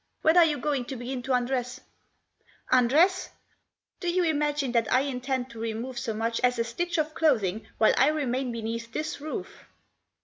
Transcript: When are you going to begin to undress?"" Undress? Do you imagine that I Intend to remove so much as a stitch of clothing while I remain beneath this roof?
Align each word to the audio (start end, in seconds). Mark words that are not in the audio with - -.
When 0.23 0.35
are 0.35 0.43
you 0.45 0.57
going 0.57 0.85
to 0.85 0.95
begin 0.95 1.21
to 1.21 1.33
undress?"" 1.33 1.79
Undress? 2.71 3.29
Do 3.99 4.11
you 4.11 4.23
imagine 4.23 4.71
that 4.71 4.91
I 4.91 5.01
Intend 5.01 5.51
to 5.51 5.59
remove 5.59 5.99
so 5.99 6.15
much 6.15 6.41
as 6.43 6.57
a 6.57 6.63
stitch 6.63 6.97
of 6.97 7.13
clothing 7.13 7.67
while 7.77 7.93
I 7.95 8.07
remain 8.07 8.51
beneath 8.51 8.93
this 8.93 9.21
roof? 9.21 9.65